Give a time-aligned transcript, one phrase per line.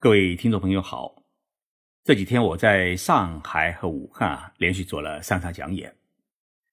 [0.00, 1.24] 各位听众朋友好，
[2.04, 5.92] 这几天我在上海和武汉啊连续做了三场讲演，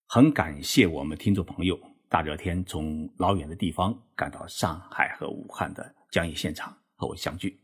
[0.05, 1.76] 很感谢我们听众朋友
[2.08, 7.60] 大热天从老远的地方赶到上海和武汉的讲演现场和我相聚。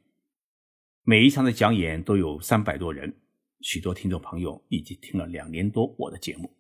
[1.03, 3.15] 每一场的讲演都有三百多人，
[3.59, 6.51] 许多听众朋友已经听了两年多我的节目，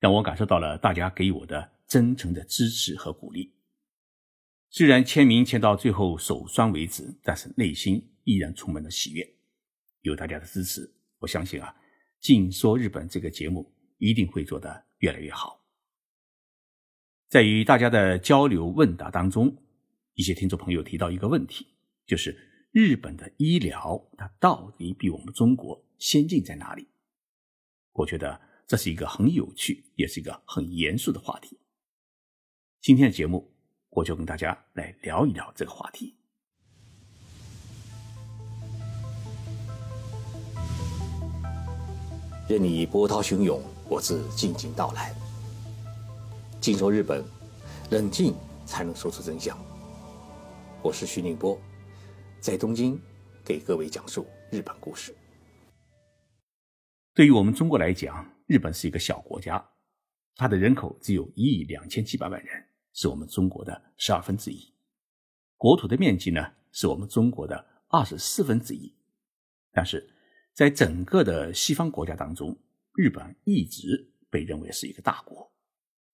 [0.00, 3.54] 让我感受到了大家给予我的真诚的支持和鼓励。
[4.72, 8.08] 虽然签名签到最后手酸为止，但是内心。
[8.24, 9.34] 依然充满了喜悦，
[10.02, 11.74] 有大家的支持，我相信啊，
[12.24, 15.60] 《静说日本》这个节目一定会做得越来越好。
[17.28, 19.56] 在与大家的交流问答当中，
[20.14, 21.66] 一些听众朋友提到一个问题，
[22.06, 26.86] 就是日本的医疗它到底比我们中国先进在哪里？
[27.90, 31.58] 我觉得这是一个很有趣，也是一个很严肃的话题。
[32.80, 33.51] 今天的节目，
[33.94, 36.16] 我就跟大家来聊一聊这个话题。
[42.48, 45.14] 任你波涛汹涌，我自静静到来。
[46.58, 47.22] 静说日本，
[47.90, 48.34] 冷静
[48.64, 49.58] 才能说出真相。
[50.82, 51.60] 我是徐宁波，
[52.40, 52.98] 在东京
[53.44, 55.14] 给各位讲述日本故事。
[57.12, 59.62] 对于我们中国来讲，日本是一个小国家，
[60.34, 64.72] 它的人口只有一亿两千七百万人，是我们中国的十二分之一。
[65.56, 68.92] 国土的面积呢，是我们中国的二十四分之一。
[69.70, 70.12] 但是，
[70.52, 72.58] 在整个的西方国家当中，
[72.94, 75.50] 日本一直被认为是一个大国，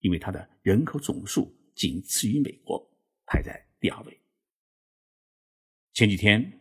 [0.00, 2.88] 因为它的人口总数仅次于美国，
[3.26, 4.20] 排在第二位。
[5.92, 6.60] 前几天，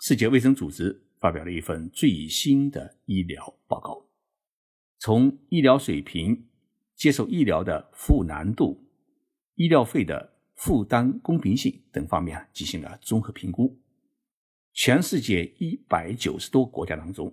[0.00, 4.08] 世界卫生组织发表了一份最新的医疗报告，
[4.98, 6.48] 从医疗水平、
[6.94, 8.82] 接受医疗的服务难度、
[9.60, 13.78] 医疗费的负担公平性等方面进行了综合评估。
[14.72, 17.30] 全世界一百九十多国家当中，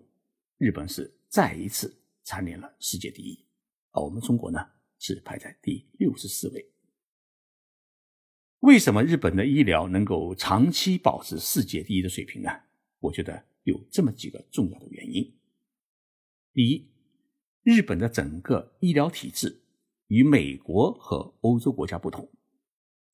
[0.58, 3.46] 日本是再一次蝉联了世界第一，
[3.92, 4.60] 而我们中国呢
[5.00, 6.70] 是排在第六十四位。
[8.60, 12.50] 为什么日本的医疗能够长期保持世界第一的水平呢？
[13.00, 15.34] 我觉得有这么几个重要的原因。
[16.52, 16.90] 第一，
[17.64, 19.62] 日本的整个医疗体制
[20.08, 22.30] 与美国和欧洲国家不同，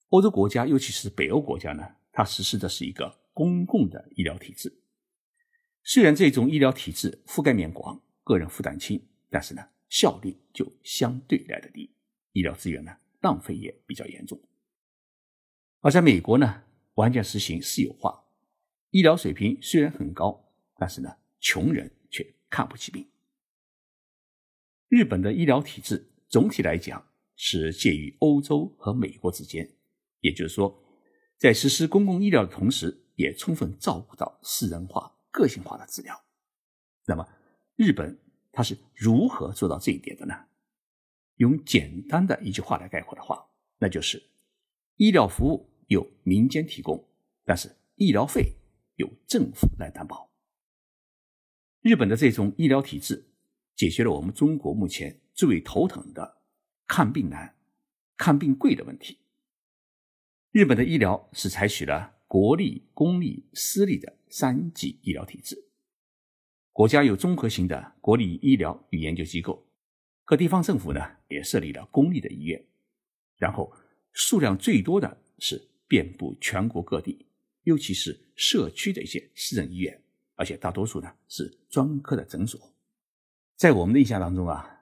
[0.09, 3.21] 欧洲国家尤其是北欧国家呢，它实施的是一个。
[3.35, 4.71] 公共的医疗体制，
[5.81, 11.89] 虽然这种医疗体制覆盖面广，个人负担轻，但是呢，效率就相对来的低，
[12.33, 14.39] 医疗资源呢浪费也比较严重。
[15.79, 16.61] 而在美国呢，
[16.93, 18.23] 完全实行私有化，
[18.91, 23.09] 医疗水平虽然很高，但是呢，穷人却看不起病。
[24.89, 29.69] 日本的医疗体制总体来讲是介于欧洲和美国之间，
[30.21, 30.83] 也就是说，
[31.37, 32.99] 在实施公共医疗的同时。
[33.15, 36.19] 也充分照顾到私人化、个性化的治疗。
[37.05, 37.23] 那么，
[37.75, 38.19] 日本
[38.51, 40.33] 它是如何做到这一点的呢？
[41.35, 43.45] 用简单的一句话来概括的话，
[43.77, 44.19] 那就是：
[44.95, 47.07] 医疗服务由民间提供，
[47.45, 48.55] 但是医疗费
[48.95, 50.31] 由政府来担保。
[51.81, 53.27] 日本的这种医疗体制，
[53.75, 56.41] 解决了我们中国目前最为头疼的
[56.87, 57.55] 看病难、
[58.17, 59.17] 看病贵的问题。
[60.51, 62.11] 日本的医疗是采取了。
[62.25, 65.65] 国立、公立、私立的三级医疗体制，
[66.71, 69.63] 国家有综合型的国立医疗与研究机构，
[70.25, 72.65] 各地方政府呢也设立了公立的医院，
[73.37, 73.71] 然后
[74.13, 77.27] 数量最多的是遍布全国各地，
[77.65, 80.01] 尤其是社区的一些私人医院，
[80.33, 82.59] 而且大多数呢是专科的诊所。
[83.57, 84.72] 在我们的印象当中啊，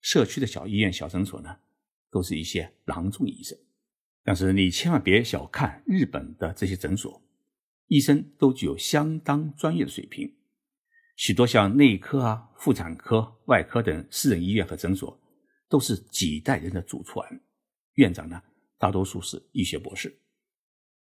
[0.00, 1.56] 社区的小医院、小诊所呢，
[2.10, 3.58] 都是一些郎中医生。
[4.22, 7.22] 但是你千万别小看日本的这些诊所，
[7.86, 10.30] 医生都具有相当专业的水平。
[11.16, 15.18] 许多像内科啊、妇产科、外科等私人医院和诊所，
[15.68, 17.26] 都是几代人的祖传，
[17.94, 18.40] 院长呢
[18.78, 20.14] 大多数是医学博士。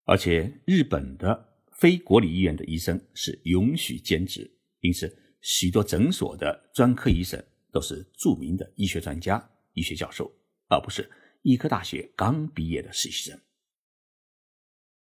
[0.05, 4.49] 而且日本的非国立医院的医生是允许兼职，
[4.79, 10.31] 因此许多诊所的专科医生都是著名的医学专家、医学教授，
[10.69, 11.09] 而不是。
[11.43, 13.39] 医科大学刚毕业的实习生。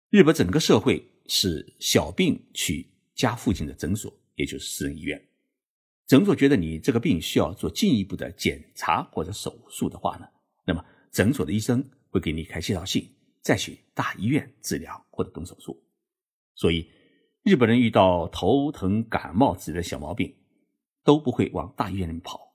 [0.09, 5.19] 日本整个社会是小病去家附近的诊所，也就是私人医院。
[6.05, 10.27] 诊所觉得你这个病需要做进一步的检查或者手术的话呢，
[10.65, 13.09] 那么诊所的医生会给你开介绍信，
[13.41, 15.81] 再去大医院治疗或者动手术。
[16.53, 16.87] 所以，
[17.43, 20.35] 日本人遇到头疼、感冒之类的小毛病，
[21.03, 22.46] 都不会往大医院里面跑。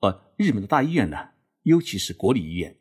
[0.00, 1.30] 而日本的大医院呢，
[1.62, 2.76] 尤其是国立医院。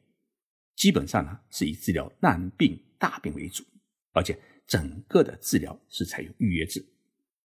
[0.75, 3.63] 基本上呢是以治疗难病大病为主，
[4.11, 6.85] 而且整个的治疗是采用预约制，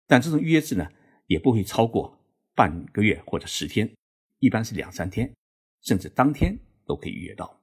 [0.07, 0.89] 但这种预约制呢，
[1.27, 2.17] 也不会超过
[2.55, 3.93] 半个月或者十天，
[4.39, 5.35] 一般是两三天，
[5.81, 7.61] 甚至当天都可以预约到。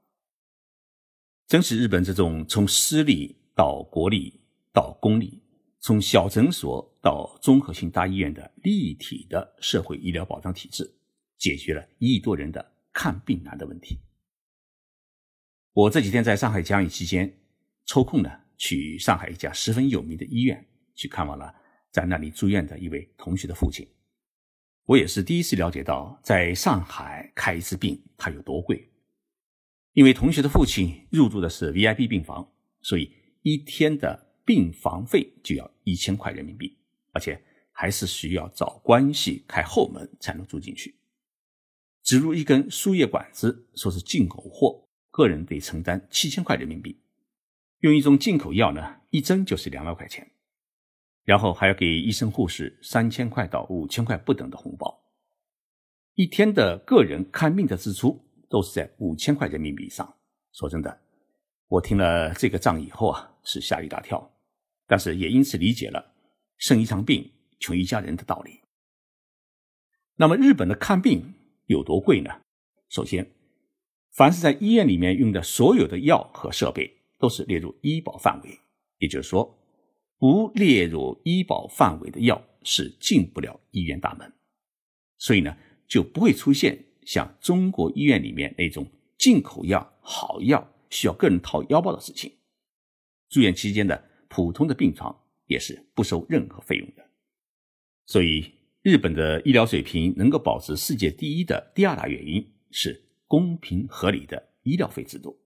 [1.47, 4.39] 正是日本这种从私立到国立
[4.75, 5.43] 到公立，
[5.81, 10.93] 从小诊所到综合性大医院的立体的社会医疗保障体制，
[11.39, 13.99] 解决了一亿多人的看病难的问题。
[15.73, 17.39] 我这几天在上海讲义期间，
[17.85, 21.55] 抽空呢去上海一家十分有名的医院去看望了
[21.91, 23.87] 在那里住院的一位同学的父亲。
[24.87, 28.89] 我也是第一次了解到，在上海看一次病它有多贵。
[29.93, 33.13] 因为同学的父亲入住的是 VIP 病房，所以
[33.43, 36.79] 一天的病房费就要一千块人民币，
[37.13, 37.43] 而且
[37.73, 40.96] 还是需要找关系开后门才能住进去。
[42.07, 46.99] 植入一根输液管子，说是进口货，个人得承担七千块人民币。
[47.81, 50.31] 用一种进口药呢，一针就是两百块钱，
[51.25, 55.03] 然后还要给医生护士三千块到五千块不等的红包。
[56.15, 58.23] 一天的个人看病的支出。
[58.49, 60.17] 都是在五千块人民币以上。
[60.53, 61.01] 说真的，
[61.67, 64.33] 我听了这个账以后啊，是吓一大跳，
[64.87, 66.15] 但是也因此理解了
[66.57, 67.29] “生一场病，
[67.59, 68.61] 穷一家人”的道理。
[70.15, 71.35] 那么，日本的看病
[71.67, 72.31] 有多贵呢？
[72.89, 73.31] 首先，
[74.13, 78.59] 凡是在医院里面用的所有的药和设备，都是列入医保范围，
[78.99, 79.59] 也就是说，
[80.19, 84.33] 不列入医保范围的药是进不了医院大门，
[85.19, 86.85] 所以呢，就不会出现。
[87.05, 88.85] 像中国医院里面那种
[89.17, 92.33] 进口药好药需要个人掏腰包的事情，
[93.29, 95.17] 住院期间的普通的病床
[95.47, 97.09] 也是不收任何费用的。
[98.07, 98.53] 所以，
[98.87, 105.37] 日本的医疗水平能够保持世界第一的第二大原因是公平合理的医疗费制度。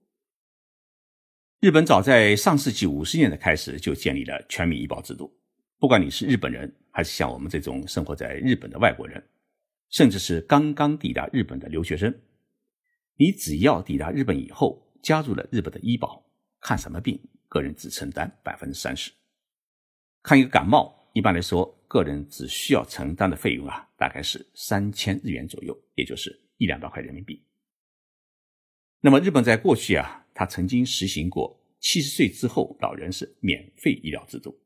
[1.59, 5.35] 日本早在上世纪五十年代开始就建立了全民医保制度，
[5.79, 9.19] 不管你是日本人还是像我们这种生活在日本的外国人。
[9.89, 12.15] 甚至是刚刚抵达日本的留学生，
[13.17, 16.23] 你只要抵达日本以后，加入了日本的医保，
[16.59, 19.11] 看什么病，个人只承担百分之三十。
[20.21, 27.43] 看一个感冒，一般来说，个人只需要承担的费用啊，大概是三千日元左右，也就是一两百块人民币。
[29.01, 34.57] 那么，日本在过去啊，它曾经实行过七十岁之后老人是免费医疗制度，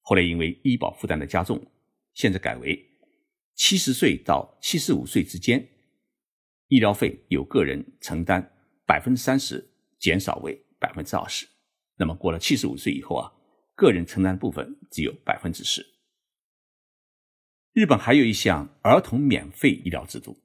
[0.00, 1.64] 后来因为医保负担的加重，
[2.14, 2.84] 现在改为。
[3.54, 5.64] 七十岁到七十五岁之间，
[6.66, 8.42] 医疗费由个人承担
[8.84, 9.70] 百分之三十，
[10.00, 11.46] 减少为百分之二十。
[11.96, 13.32] 那么过了七十五岁以后啊，
[13.76, 15.86] 个人承担部分只有百分之十。
[17.80, 20.36] 日本还有一项儿童免费医疗制度，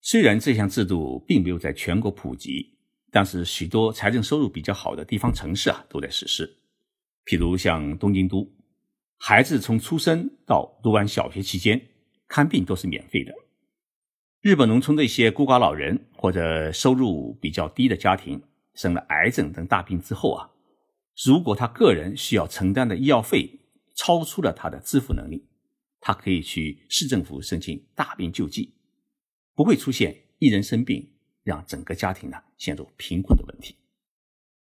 [0.00, 2.78] 虽然这项制度并没有在全国普及，
[3.10, 6.50] 但是许多财政收入比较好的地方城市啊都在实施。
[7.26, 8.50] 譬如像东京都，
[9.18, 11.78] 孩子从出生到读完小学期间。
[12.26, 13.34] 看病都是免费的。
[14.40, 20.48] 日本农村的一些孤寡老人或者收入比较低的家庭，生了癌症等大病之后啊，
[21.26, 23.60] 如果他个人需要承担的医药费
[23.94, 25.46] 超出了他的支付能力，
[26.06, 28.74] 他可以去市政府申请大病救济，
[29.54, 31.10] 不会出现一人生病
[31.42, 33.74] 让整个家庭呢陷入贫困的问题。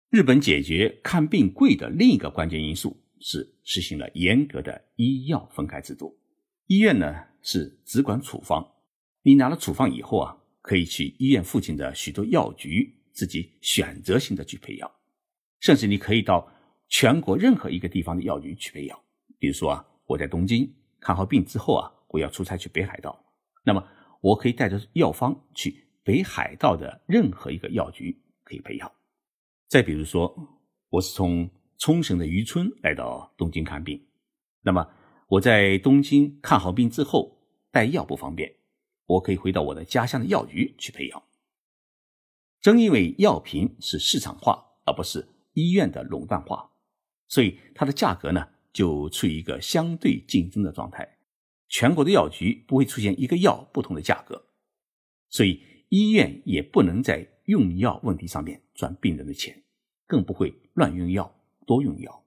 [0.09, 6.17] 日本解决看病贵的另一个关键因素是实行了严格的医药分开制度，
[6.67, 7.25] 医院呢。
[7.43, 8.73] 是只管处方，
[9.21, 14.91] 你拿了处方以后啊，可以去医院附近的许多药局自己选择性的去配药，
[15.61, 16.51] 甚至你可以到
[16.89, 19.01] 全国任何一个地方的药局去配药。
[19.39, 23.17] 比如说啊，我在东京看好病之后啊，我要出差去北海道，
[23.63, 23.87] 那么
[24.21, 28.91] 我可以带着药方去北海道的任何一个药局可以配药。
[29.67, 30.33] 再比如说，
[30.89, 34.05] 我是从冲绳的渔村来到东京看病，
[34.61, 34.87] 那么
[35.27, 37.35] 我在东京看好病之后。
[37.69, 38.55] 带药不方便，
[39.05, 41.21] 我可以回到我的家乡的药局去配药。
[42.59, 46.71] 正因为药品是市场化，而不是医院的垄断化，
[47.27, 51.17] 所以它的价格呢就处于一个相对竞争的状态。
[51.67, 54.45] 全国的药局不会出现一个药不同的价格，
[55.29, 59.63] 所以医院也不能在用药问题上面赚病人的钱，
[60.05, 62.23] 更不会乱用药、多用药。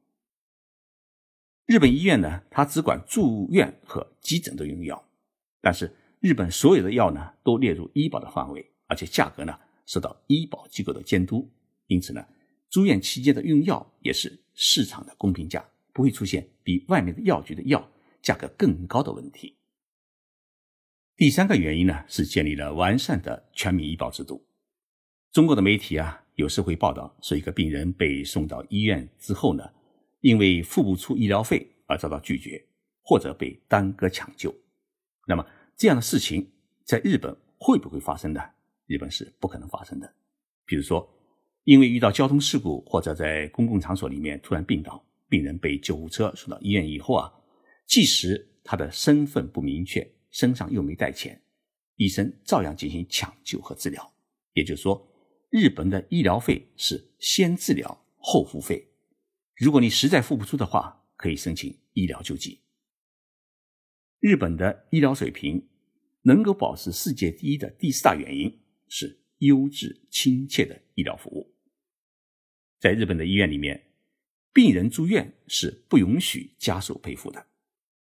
[1.66, 5.00] 日本医院呢，它只管住院和急诊的用药。
[5.60, 11.48] 但是日本所有的药呢，都列入医保的范围，而且价格呢受到医保机构的监督，
[11.86, 12.26] 因此呢，
[12.68, 17.90] 住院期间的用药也是市场的公平价，不会出现比外面的药局的药
[18.22, 19.56] 价格更高的问题。
[21.16, 24.46] 第三个原因呢，是建立了完善的全民医保制度。
[25.32, 29.70] 中国的媒体啊，有时会报道说，一个病人被送到医院之后呢，
[30.20, 32.66] 因为付不出医疗费而遭到拒绝。
[33.02, 34.54] 或者被耽搁抢救。
[35.26, 35.44] 那么
[35.74, 36.48] 这样的事情
[36.84, 38.40] 在日本会不会发生呢？
[38.86, 40.14] 日本是不可能发生的。
[40.64, 41.12] 比如说，
[41.64, 47.32] 因为遇到交通事故或者在公共场所里面突然病倒，病人被救护车送到医院以后啊，
[47.86, 51.40] 即使他的身份不明确，身上又没带钱，
[51.96, 54.14] 医生照样进行抢救和治疗。
[54.52, 55.08] 也就是说，
[55.48, 58.86] 日本的医疗费是先治疗后付费。
[59.54, 62.60] 如果你实在付不出的话，可以申请医疗救济。
[64.18, 65.68] 日本的医疗水平
[66.22, 71.54] 能够保持世界第一的第四大原因是优质亲切的医疗服务。
[72.78, 73.89] 在日本的医院里面，
[74.52, 77.46] 病人住院是不允许家属陪护的，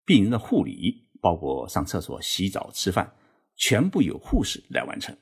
[0.05, 3.15] 病人的护理，包括上厕所、洗澡、吃饭，
[3.55, 5.15] 全部由护士来完成。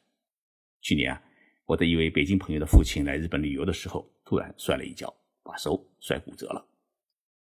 [0.81, 1.21] 去年啊，
[1.65, 6.67] 我的一位北京朋友的父亲来日本旅游的时候，突然摔了一跤，把手摔骨折了。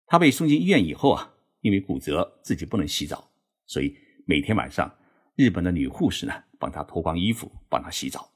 [0.06, 1.34] 他被送进医院以后啊。
[1.62, 3.32] 因为骨折，自己不能洗澡，
[3.66, 3.94] 所以
[4.26, 4.96] 每天晚上，
[5.36, 8.32] 日本的女护士呢帮他脱光衣服，帮他洗澡。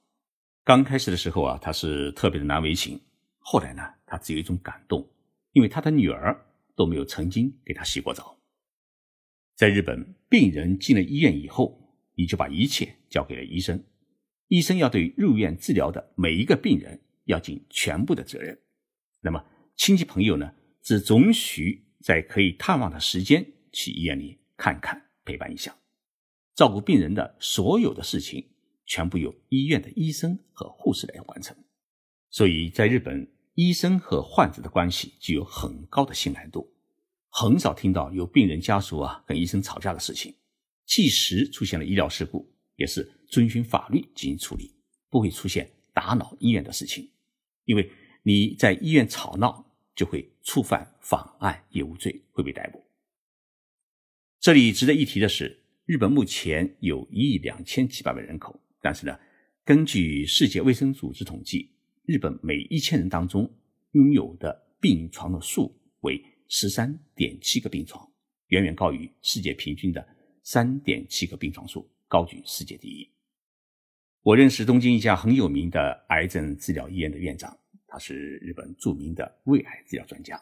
[0.65, 2.99] 刚开始的时候啊，他是特别的难为情。
[3.37, 5.10] 后来呢，他只有一种感动，
[5.53, 8.38] 因为他的女儿都没有曾经给他洗过澡。
[9.56, 13.82] 在日本，病人进了医院以后，你就把一切交给了医生，
[14.50, 18.60] 医生要对入院治疗的每一个病人要尽全部的责任。
[19.22, 19.46] 那么
[19.77, 21.88] 亲戚朋友呢，只准许。
[22.03, 25.72] 在可以探望的时间，去医院里看看、陪伴一下，
[26.56, 28.44] 照顾病人的所有的事情，
[28.88, 31.56] 全部由医院的医生和护士来完成。
[32.32, 36.72] 所以在日本，医生和患者的关系具有很高的信赖度，
[37.29, 40.34] 很少听到有病人家属啊跟医生吵架的事情。
[40.86, 44.74] 即使出现了医疗事故，也是遵循法律进行处理，
[45.10, 47.10] 不会出现打扰医院的事情。
[47.65, 47.91] 因为
[48.24, 49.65] 你在医院吵闹。
[49.93, 52.81] 就会触犯妨碍业务罪，会被逮捕。
[54.39, 59.20] 这里值得一提的是，日本目前有一亿两千七百万人口，但是呢，
[59.65, 61.70] 根据世界卫生组织统计，
[62.05, 63.51] 日本每一千人当中
[63.91, 68.10] 拥有的病床的数为十三点七个病床，
[68.48, 70.05] 远远高于世界平均的
[70.43, 73.10] 三点七个病床数，高居世界第一。
[74.22, 77.58] 我认识东京一家很有名的癌症治疗医院的院长。
[77.93, 80.41] 他是日本著名的胃癌治疗专家，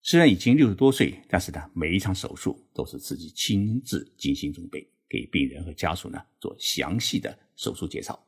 [0.00, 8.24] 虽然已经六十多岁，但是呢，每一场手术都是自己亲自精心准备，给病人和家属呢做详细的手术介绍，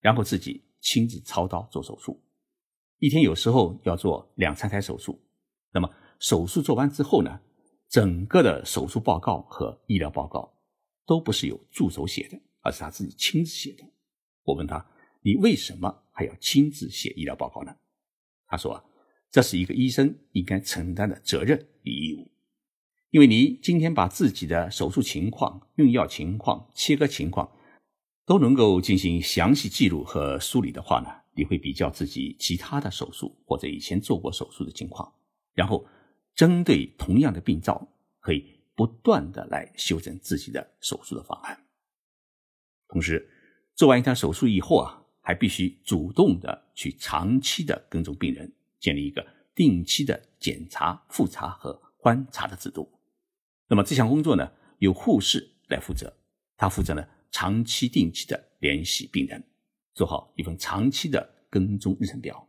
[0.00, 2.22] 然后自己亲自操刀做手术。
[2.98, 5.20] 一天有时候要做两三台手术，
[5.72, 7.40] 那么手术做完之后呢，
[7.88, 10.52] 整个的手术报告和医疗报告
[11.06, 13.84] 都不是由助手写的，而是他自己亲自写的。
[14.44, 14.86] 我问他。
[15.22, 17.76] 你为什么还要亲自写医疗报告呢？
[18.46, 18.82] 他说
[19.30, 22.26] ：“这是一个医生应该承担的责任与义务。
[23.10, 27.52] 因为你今天把自己的手术情况、用药情况、切割情况
[28.30, 35.12] 都能够进行详细记录和梳理的话呢，你会比较自己其他的手术或者以前做过手术的情况，
[35.52, 35.84] 然后
[36.36, 37.88] 针对同样的病灶，
[38.20, 41.58] 可以不断的来修正自己的手术的方案。
[42.86, 43.28] 同时，
[43.74, 52.90] 做完一台手术以后啊。”还必须主动的去长期的跟踪病人，建立一个定期的检查、复查和观察的制度。
[53.68, 56.12] 那么这项工作呢，由护士来负责，
[56.56, 59.42] 他负责呢长期、定期的联系病人，
[59.94, 62.48] 做好一份长期的跟踪日程表，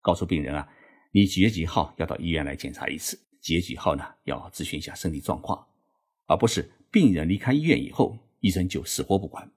[0.00, 0.68] 告诉病人啊，
[1.12, 5.66] 你几月几号要到医院来检查一次，几月几号呢要咨询一下身体状况，
[6.26, 9.50] 而不是病人离开医院以后，医生就死活不管。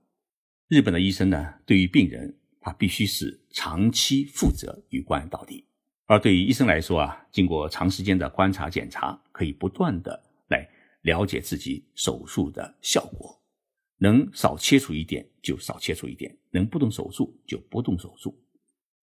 [0.68, 2.38] 日本的医生呢，对于病人。
[2.68, 5.64] 他必须是长期负责与关爱到底，
[6.08, 10.68] 而对于医生来说啊，经过长时间的观察检查，可以不断的来
[11.04, 13.40] 了解自己手术的效果，
[13.98, 18.38] 能少切除一点就少切除一点，能不动手术就不动手术。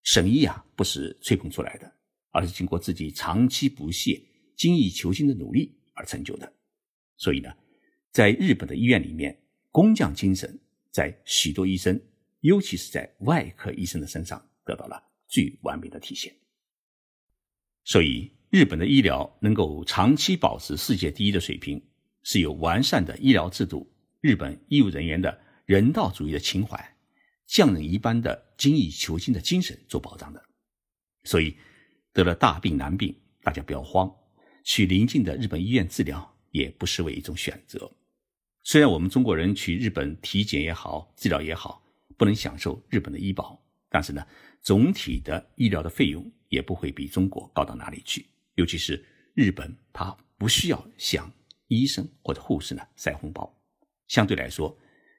[0.03, 1.93] 神医啊，不是吹捧出来的，
[2.31, 4.21] 而是经过自己长期不懈、
[4.55, 6.53] 精益求精的努力而成就的。
[7.17, 7.53] 所以呢，
[8.11, 10.59] 在日本的医院里面，工匠精神
[10.91, 11.99] 在许多医生。
[12.43, 16.35] 尤其是在外科医生的身上得到了最完美的体现。
[17.85, 21.81] 所以，日本的医疗能够长期保持世界第一的水平，
[22.21, 23.89] 是有完善的医疗制度、
[24.23, 26.95] 日本医务人员的人道主义的情怀、
[27.45, 30.41] 匠人一般的精益求精的精神做保障的。
[31.25, 31.57] 所以，
[32.13, 34.09] 得了大病难病，大家不要慌，
[34.63, 37.91] 去邻近的日本医院治疗也不失为一种选择。
[38.63, 41.83] 虽然我们中国人去日本体检也好，治疗也好，
[42.17, 44.25] 不能享受日本的医保，但是呢，
[44.61, 48.25] 总体的医疗的费用也不会比中国高到哪里去。
[48.55, 51.29] 尤其是日本，它不需要向
[51.67, 53.53] 医生或者护士呢塞红包，
[54.13, 54.77] 相对来说，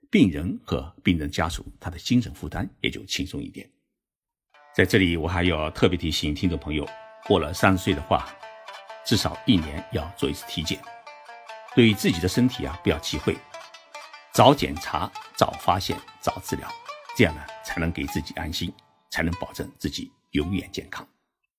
[0.08, 3.68] 病人和病人家属他的精神负担也就轻松一点。
[4.72, 6.88] 在这里，我还要特别提醒听众朋友，
[7.26, 8.32] 过了三十岁的话，
[9.04, 10.80] 至少一年要做一次体检，
[11.74, 13.36] 对自己的身体啊不要忌讳，
[14.32, 16.72] 早检查、早发现、早治疗，
[17.16, 18.72] 这样呢才能给自己安心，
[19.10, 21.04] 才能保证自己永远健康。